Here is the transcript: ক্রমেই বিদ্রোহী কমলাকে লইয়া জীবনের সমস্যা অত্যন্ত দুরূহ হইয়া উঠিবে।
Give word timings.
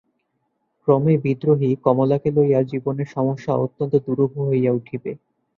ক্রমেই 0.83 1.17
বিদ্রোহী 1.17 1.69
কমলাকে 1.85 2.29
লইয়া 2.31 2.61
জীবনের 2.63 3.07
সমস্যা 3.07 3.53
অত্যন্ত 3.57 3.93
দুরূহ 4.05 4.31
হইয়া 4.43 4.71
উঠিবে। 4.73 5.11